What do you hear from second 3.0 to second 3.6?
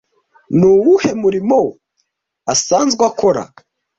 akora